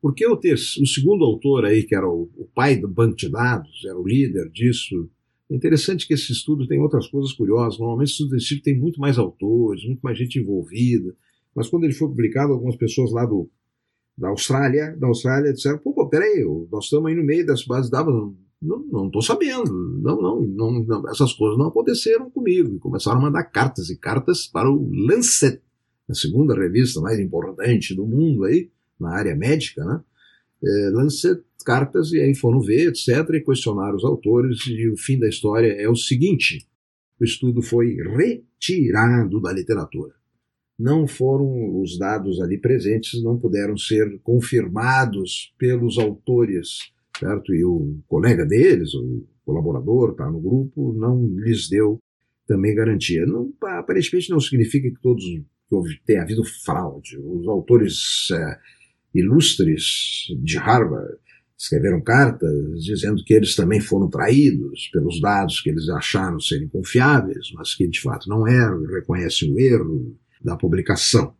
Porque 0.01 0.27
o, 0.27 0.35
ter, 0.35 0.55
o 0.55 0.85
segundo 0.85 1.23
autor 1.23 1.63
aí, 1.63 1.83
que 1.83 1.95
era 1.95 2.07
o, 2.07 2.29
o 2.35 2.45
pai 2.53 2.75
do 2.75 2.89
banco 2.89 3.15
de 3.15 3.29
dados, 3.29 3.85
era 3.85 3.97
o 3.97 4.05
líder 4.05 4.49
disso, 4.49 5.09
é 5.49 5.55
interessante 5.55 6.05
que 6.05 6.13
esse 6.13 6.33
estudo 6.33 6.67
tem 6.67 6.79
outras 6.79 7.07
coisas 7.07 7.31
curiosas. 7.31 7.79
Normalmente, 7.79 8.09
estudos 8.09 8.33
desse 8.33 8.47
tipo 8.47 8.63
tem 8.63 8.77
muito 8.77 8.99
mais 8.99 9.17
autores, 9.17 9.85
muito 9.85 10.01
mais 10.01 10.17
gente 10.17 10.37
envolvida. 10.37 11.15
Mas 11.55 11.69
quando 11.69 11.85
ele 11.85 11.93
foi 11.93 12.09
publicado, 12.09 12.51
algumas 12.51 12.75
pessoas 12.75 13.11
lá 13.13 13.25
do 13.25 13.49
da 14.17 14.29
Austrália, 14.29 14.95
da 14.97 15.07
Austrália 15.07 15.53
disseram, 15.53 15.77
pô, 15.79 15.93
pô 15.93 16.07
peraí, 16.07 16.45
nós 16.71 16.85
estamos 16.85 17.09
aí 17.09 17.15
no 17.15 17.23
meio 17.23 17.45
das 17.45 17.65
bases 17.65 17.89
dados, 17.89 18.13
não, 18.61 18.85
não 18.91 19.07
estou 19.07 19.21
sabendo, 19.21 19.71
não, 20.01 20.21
não, 20.21 20.41
não, 20.41 20.83
não, 20.83 21.09
essas 21.09 21.33
coisas 21.33 21.57
não 21.57 21.67
aconteceram 21.67 22.29
comigo, 22.29 22.75
e 22.75 22.79
começaram 22.79 23.19
a 23.19 23.21
mandar 23.21 23.43
cartas 23.45 23.89
e 23.89 23.97
cartas 23.97 24.45
para 24.45 24.69
o 24.69 24.89
Lancet, 25.07 25.61
a 26.09 26.13
segunda 26.13 26.53
revista 26.53 27.01
mais 27.01 27.19
importante 27.19 27.95
do 27.95 28.05
mundo 28.05 28.43
aí, 28.43 28.69
na 28.99 29.11
área 29.11 29.35
médica, 29.35 29.83
né, 29.83 30.01
é, 30.63 30.89
Lancet, 30.91 31.41
cartas, 31.65 32.11
e 32.11 32.19
aí 32.19 32.35
foram 32.35 32.59
ver, 32.59 32.89
etc., 32.89 33.07
e 33.33 33.41
questionaram 33.41 33.95
os 33.95 34.03
autores, 34.03 34.59
e 34.67 34.89
o 34.89 34.97
fim 34.97 35.17
da 35.17 35.27
história 35.27 35.73
é 35.73 35.89
o 35.89 35.95
seguinte, 35.95 36.67
o 37.19 37.23
estudo 37.23 37.61
foi 37.61 37.95
retirado 37.95 39.39
da 39.39 39.51
literatura 39.51 40.20
não 40.81 41.07
foram 41.07 41.79
os 41.79 41.97
dados 41.97 42.41
ali 42.41 42.57
presentes, 42.57 43.21
não 43.23 43.37
puderam 43.37 43.77
ser 43.77 44.19
confirmados 44.23 45.53
pelos 45.57 45.97
autores 45.97 46.91
certo? 47.21 47.53
E 47.53 47.63
o 47.63 47.99
colega 48.07 48.45
deles, 48.45 48.93
o 48.95 49.23
colaborador, 49.45 50.11
está 50.11 50.29
no 50.29 50.39
grupo, 50.39 50.93
não 50.93 51.25
lhes 51.37 51.69
deu 51.69 51.99
também 52.47 52.75
garantia. 52.75 53.25
Não, 53.25 53.53
aparentemente 53.61 54.29
não 54.29 54.39
significa 54.39 54.89
que 54.89 55.01
todos 55.01 55.23
que 56.05 56.15
havido 56.17 56.43
fraude. 56.43 57.17
Os 57.17 57.47
autores 57.47 58.27
é, 58.31 58.57
ilustres 59.15 60.25
de 60.43 60.57
Harvard 60.57 61.15
escreveram 61.57 62.01
cartas 62.01 62.83
dizendo 62.83 63.23
que 63.23 63.33
eles 63.33 63.55
também 63.55 63.79
foram 63.79 64.09
traídos 64.09 64.89
pelos 64.91 65.21
dados 65.21 65.61
que 65.61 65.69
eles 65.69 65.87
acharam 65.87 66.39
serem 66.39 66.67
confiáveis, 66.67 67.51
mas 67.53 67.73
que 67.75 67.87
de 67.87 68.01
fato 68.01 68.27
não 68.27 68.45
eram, 68.47 68.83
reconhecem 68.83 69.53
o 69.53 69.59
erro 69.59 70.17
da 70.43 70.55
publicação. 70.55 71.33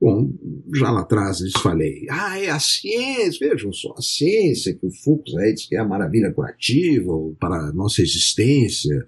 Bom, 0.00 0.32
já 0.74 0.90
lá 0.90 1.02
atrás 1.02 1.40
lhes 1.40 1.52
falei, 1.52 2.06
ah, 2.10 2.36
é 2.38 2.50
a 2.50 2.58
ciência, 2.58 3.48
vejam 3.48 3.72
só, 3.72 3.94
a 3.96 4.02
ciência, 4.02 4.74
que 4.74 4.84
o 4.84 4.90
Fux 4.90 5.32
aí 5.36 5.54
diz 5.54 5.66
que 5.66 5.76
é 5.76 5.78
a 5.78 5.86
maravilha 5.86 6.32
curativa 6.32 7.12
para 7.38 7.68
a 7.68 7.72
nossa 7.72 8.02
existência 8.02 9.06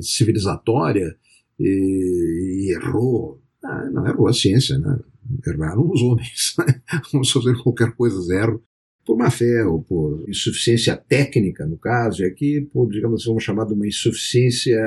civilizatória, 0.00 1.14
e, 1.58 2.68
e 2.68 2.74
errou. 2.74 3.42
Ah, 3.64 3.90
não 3.90 4.06
errou 4.06 4.28
a 4.28 4.32
ciência, 4.32 4.78
né? 4.78 4.98
Erraram 5.46 5.90
os 5.90 6.02
homens. 6.02 6.54
Né? 6.66 6.80
Vamos 7.12 7.30
fazer 7.30 7.60
qualquer 7.62 7.92
coisa 7.94 8.20
zero 8.22 8.62
por 9.04 9.16
má 9.16 9.30
fé 9.30 9.64
ou 9.64 9.82
por 9.82 10.24
insuficiência 10.28 10.96
técnica, 10.96 11.66
no 11.66 11.78
caso, 11.78 12.22
e 12.22 12.26
aqui 12.26 12.60
por, 12.72 12.88
digamos 12.88 13.20
assim, 13.20 13.30
vamos 13.30 13.44
chamar 13.44 13.64
de 13.64 13.74
uma 13.74 13.86
insuficiência 13.86 14.80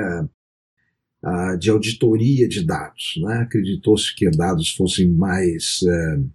uh, 1.24 1.58
de 1.58 1.70
auditoria 1.70 2.48
de 2.48 2.64
dados. 2.64 3.14
Né? 3.22 3.38
Acreditou-se 3.38 4.14
que 4.14 4.30
dados 4.30 4.70
fossem 4.72 5.10
mais, 5.10 5.80
uh, 5.82 6.30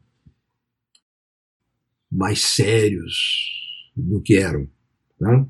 mais 2.12 2.42
sérios 2.42 3.16
do 3.96 4.22
que 4.22 4.36
eram. 4.36 4.68
Né? 5.20 5.46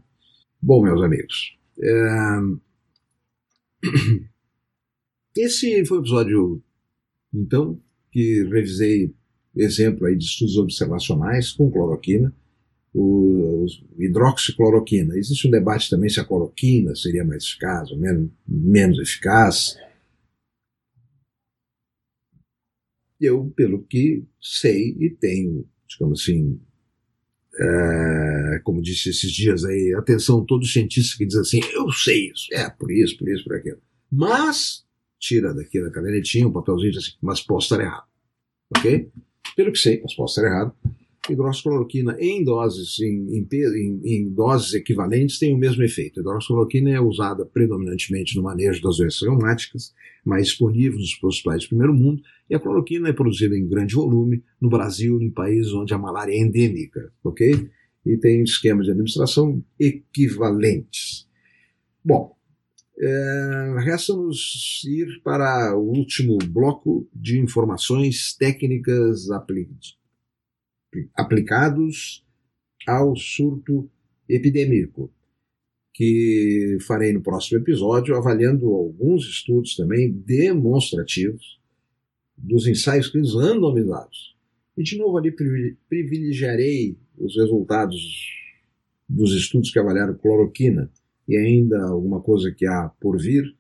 Bom, 0.62 0.84
meus 0.84 1.02
amigos, 1.04 1.58
uh, 1.80 2.60
esse 5.38 5.86
foi 5.86 5.98
o 5.98 6.02
episódio, 6.02 6.64
então, 7.34 7.80
que 8.12 8.44
revisei 8.52 9.14
exemplo 9.56 10.06
aí 10.06 10.16
de 10.16 10.26
estudos 10.26 10.58
observacionais 10.58 11.52
com 11.52 11.72
cloroquina, 11.72 12.34
o, 12.96 13.66
o 13.66 14.04
hidroxicloroquina. 14.04 15.18
Existe 15.18 15.48
um 15.48 15.52
debate 15.52 15.90
também 15.90 16.10
se 16.10 16.20
a 16.20 16.24
cloroquina 16.24 16.96
seria 16.96 17.26
mais 17.26 17.44
eficaz 17.44 17.92
ou 17.92 17.98
menos, 17.98 18.32
menos 18.48 19.00
eficaz. 19.00 19.78
Eu, 23.20 23.52
pelo 23.56 23.84
que 23.84 24.24
sei 24.42 24.96
e 25.00 25.10
tenho, 25.10 25.68
digamos 25.88 26.22
assim, 26.22 26.60
é, 27.58 28.62
como 28.64 28.82
disse 28.82 29.10
esses 29.10 29.32
dias 29.32 29.66
aí, 29.66 29.94
atenção, 29.98 30.46
todo 30.46 30.66
cientista 30.66 31.18
que 31.18 31.26
diz 31.26 31.36
assim, 31.36 31.60
eu 31.74 31.92
sei 31.92 32.32
isso, 32.32 32.48
é 32.54 32.70
por 32.70 32.92
isso, 32.92 33.18
por 33.18 33.30
isso, 33.30 33.44
por 33.44 33.56
aquilo. 33.56 33.82
Mas, 34.12 34.86
tira 35.20 35.54
daqui 35.54 35.82
da 35.82 35.92
cadernetinha 35.92 36.48
um 36.48 36.54
papelzinho 36.54 36.98
assim, 36.98 37.12
mas 37.22 37.42
posso 37.42 37.74
estar 37.74 37.84
errado. 37.84 38.08
Ok? 38.78 39.10
Pelo 39.56 39.72
que 39.72 39.80
sei, 39.80 40.02
mas 40.02 40.14
posso 40.14 40.40
estar 40.40 40.50
errado, 40.50 40.76
hidroxicloroquina 41.30 42.16
em 42.20 42.44
doses, 42.44 43.00
em, 43.00 43.46
em, 43.52 44.02
em, 44.04 44.30
doses 44.30 44.74
equivalentes 44.74 45.40
tem 45.40 45.54
o 45.54 45.58
mesmo 45.58 45.84
efeito. 45.84 46.20
A 46.20 46.22
hidroxicloroquina 46.22 46.92
é 46.92 47.00
usada 47.00 47.46
predominantemente 47.46 48.36
no 48.36 48.44
manejo 48.44 48.82
das 48.82 48.98
doenças 48.98 49.22
reumáticas, 49.22 49.94
mais 50.24 50.48
disponível 50.48 51.00
nos 51.00 51.24
hospitais 51.24 51.64
de 51.64 51.70
primeiro 51.70 51.94
mundo, 51.94 52.22
e 52.50 52.56
a 52.56 52.60
cloroquina 52.60 53.10
é 53.10 53.14
produzida 53.14 53.58
em 53.58 53.68
grande 53.68 53.96
volume 53.96 54.44
no 54.62 54.70
Brasil, 54.70 55.22
em 55.22 55.32
países 55.32 55.74
onde 55.74 55.94
a 55.94 55.98
malária 55.98 56.32
é 56.32 56.38
endêmica, 56.38 57.12
ok? 57.24 57.70
E 58.06 58.18
tem 58.18 58.44
esquemas 58.44 58.86
de 58.86 58.92
administração 58.92 59.64
equivalentes. 59.80 61.28
Bom, 62.04 62.36
é, 62.98 63.76
Resta-nos 63.80 64.82
ir 64.86 65.22
para 65.22 65.76
o 65.76 65.82
último 65.82 66.38
bloco 66.48 67.08
de 67.14 67.40
informações 67.40 68.36
técnicas 68.38 69.30
aplicados 71.16 72.24
ao 72.88 73.16
surto 73.16 73.90
epidêmico, 74.28 75.12
que 75.94 76.78
farei 76.86 77.14
no 77.14 77.22
próximo 77.22 77.60
episódio, 77.60 78.16
avaliando 78.16 78.68
alguns 78.68 79.24
estudos 79.28 79.76
também 79.76 80.12
demonstrativos 80.12 81.60
dos 82.38 82.68
ensaios 82.68 83.10
clínicos 83.10 83.36
randomizados. 83.36 84.36
E 84.78 84.84
de 84.84 84.98
novo 84.98 85.18
ali 85.18 85.32
privilegiarei 85.32 86.98
os 87.18 87.36
resultados 87.38 87.96
dos 89.08 89.34
estudos 89.34 89.72
que 89.72 89.80
avaliaram 89.80 90.18
cloroquina 90.18 90.92
e 91.28 91.38
ainda 91.38 91.82
alguma 91.88 92.22
coisa 92.22 92.52
que 92.52 92.66
há 92.66 92.90
por 93.00 93.18
vir, 93.18 93.56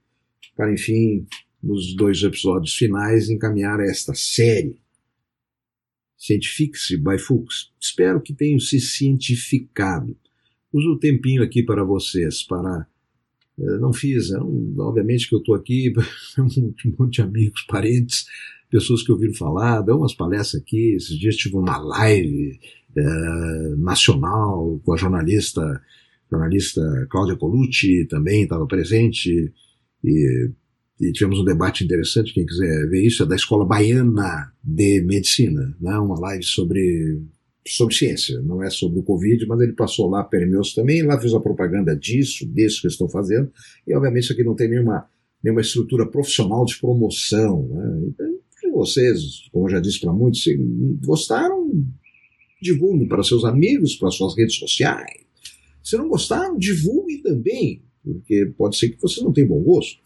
para 0.56 0.74
enfim, 0.74 1.26
nos 1.62 1.95
dois 1.95 2.21
episódios 2.21 2.76
finais, 2.76 3.30
encaminhar 3.30 3.80
esta 3.80 4.13
série. 4.13 4.80
Cientifique-se 6.17 6.97
by 6.97 7.17
Fuchs. 7.19 7.71
Espero 7.80 8.21
que 8.21 8.34
tenham 8.34 8.60
se 8.60 8.80
cientificado. 8.80 10.15
Uso 10.71 10.93
o 10.93 10.99
tempinho 10.99 11.43
aqui 11.43 11.63
para 11.63 11.84
vocês, 11.84 12.43
para. 12.43 12.88
Eh, 13.60 13.78
não 13.80 13.93
fiz, 13.93 14.32
é 14.32 14.38
obviamente 14.38 15.30
que 15.30 15.36
eu 15.36 15.39
estou 15.39 15.56
aqui, 15.56 15.93
um 16.38 16.95
monte 16.97 17.15
de 17.15 17.21
amigos, 17.21 17.62
parentes, 17.67 18.25
pessoas 18.69 19.04
que 19.04 19.12
ouviram 19.12 19.34
falar, 19.34 19.82
deu 19.82 19.97
umas 19.97 20.13
palestras 20.13 20.62
aqui. 20.62 20.95
Esses 20.95 21.17
dias 21.17 21.36
tive 21.36 21.56
uma 21.56 21.78
live 21.78 22.60
é, 22.95 23.75
nacional 23.78 24.82
com 24.84 24.93
a 24.93 24.97
jornalista 24.97 25.82
jornalista 26.30 26.82
Cláudia 27.10 27.36
Colucci 27.36 28.06
também 28.06 28.43
estava 28.43 28.65
presente, 28.65 29.54
e, 30.04 30.51
e, 31.00 31.12
tivemos 31.12 31.40
um 31.40 31.46
debate 31.46 31.84
interessante, 31.84 32.34
quem 32.34 32.46
quiser 32.46 32.88
ver 32.90 33.06
isso, 33.06 33.24
é 33.24 33.26
da 33.26 33.36
Escola 33.36 33.66
Baiana 33.66 34.54
de 34.64 35.02
Medicina, 35.02 35.76
né? 35.80 35.98
uma 35.98 36.20
live 36.20 36.44
sobre, 36.44 37.22
sobre 37.68 37.94
ciência, 37.94 38.42
não 38.42 38.64
é 38.64 38.70
sobre 38.70 39.00
o 39.00 39.04
Covid, 39.04 39.46
mas 39.46 39.60
ele 39.62 39.74
passou 39.74 40.10
lá, 40.10 40.24
permeou-se 40.24 40.74
também, 40.74 41.04
lá 41.04 41.20
fez 41.20 41.34
a 41.34 41.40
propaganda 41.40 41.96
disso, 41.96 42.48
disso 42.48 42.82
que 42.82 42.88
estou 42.88 43.10
fazendo, 43.10 43.52
e 43.86 43.94
obviamente 43.94 44.24
isso 44.24 44.34
aqui 44.34 44.44
não 44.44 44.56
tem 44.56 44.70
nenhuma, 44.70 45.06
nenhuma 45.44 45.62
estrutura 45.62 46.06
profissional 46.06 46.64
de 46.64 46.80
promoção. 46.80 47.68
Né? 47.68 48.02
Então, 48.08 48.36
vocês, 48.74 49.50
como 49.52 49.68
eu 49.68 49.72
já 49.72 49.80
disse 49.80 50.00
para 50.00 50.14
muitos, 50.14 50.44
se 50.44 50.56
gostaram, 51.06 51.72
divulguem 52.62 53.08
para 53.08 53.24
seus 53.24 53.44
amigos, 53.44 53.96
para 53.96 54.10
suas 54.12 54.36
redes 54.36 54.56
sociais, 54.56 55.26
se 55.84 55.98
não 55.98 56.08
gostaram, 56.10 56.58
divulguem 56.58 57.22
também, 57.22 57.84
porque 58.04 58.46
pode 58.58 58.78
ser 58.78 58.90
que 58.90 59.02
você 59.02 59.22
não 59.22 59.32
tenha 59.32 59.48
bom 59.48 59.62
gosto. 59.62 60.00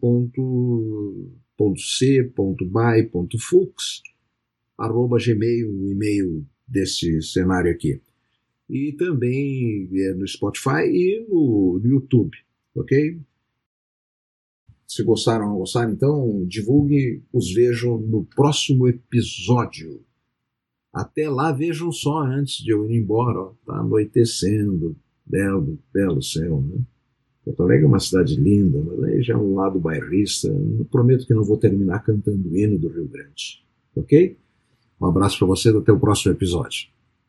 c.by.fux, 2.58 4.02
arroba 4.78 5.18
gmail, 5.18 5.72
e-mail 5.92 6.46
desse 6.70 7.22
cenário 7.22 7.72
aqui. 7.72 8.02
E 8.70 8.94
também 8.94 9.90
é 9.92 10.14
no 10.14 10.28
Spotify 10.28 10.86
e 10.86 11.26
no, 11.28 11.82
YouTube, 11.84 12.38
ok? 12.76 13.20
Se 14.88 15.04
gostaram 15.04 15.46
ou 15.46 15.52
não 15.52 15.58
gostaram, 15.60 15.92
então 15.92 16.46
divulgue, 16.46 17.24
os 17.34 17.52
vejam 17.52 17.98
no 17.98 18.26
próximo 18.26 18.88
episódio. 18.88 20.02
Até 20.94 21.30
lá, 21.30 21.52
vejam 21.52 21.92
só 21.92 22.20
antes 22.20 22.64
de 22.64 22.72
eu 22.72 22.90
ir 22.90 22.98
embora, 22.98 23.52
tá 23.66 23.78
anoitecendo, 23.78 24.96
belo, 25.26 25.80
belo 25.94 26.22
céu, 26.22 26.62
né? 26.62 26.80
Porto 27.46 27.64
Alegre 27.64 27.86
é 27.86 27.88
uma 27.88 28.00
cidade 28.00 28.36
linda, 28.36 28.80
mas 28.80 29.04
aí 29.04 29.24
já 29.24 29.34
é 29.34 29.38
um 29.38 29.56
lado 29.56 29.80
bairrista. 29.80 30.50
Prometo 30.92 31.26
que 31.26 31.34
não 31.34 31.44
vou 31.44 31.58
terminar 31.58 32.04
cantando 32.04 32.50
o 32.50 32.56
hino 32.56 32.78
do 32.78 32.90
Rio 32.90 33.08
Grande. 33.08 33.66
Ok? 33.96 34.38
Um 35.02 35.08
abraço 35.08 35.38
para 35.38 35.48
vocês, 35.48 35.76
até 35.76 35.92
o 35.92 36.00
próximo 36.00 36.34
episódio. 36.34 36.88